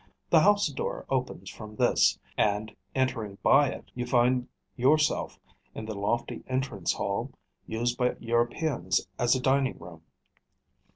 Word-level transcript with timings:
The 0.31 0.39
house 0.39 0.65
door 0.69 1.05
opens 1.09 1.51
from 1.51 1.75
this; 1.75 2.17
and 2.35 2.75
entering 2.95 3.37
by 3.43 3.69
it, 3.69 3.91
you 3.93 4.07
find 4.07 4.47
yourself 4.75 5.37
in 5.75 5.85
the 5.85 5.93
lofty 5.93 6.43
entrance 6.47 6.91
hall, 6.93 7.29
used 7.67 7.99
by 7.99 8.15
Europeans 8.19 9.07
as 9.19 9.35
a 9.35 9.39
dining 9.39 9.77
room. 9.77 10.01